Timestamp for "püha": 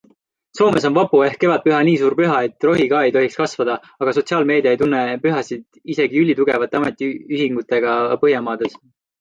2.19-2.37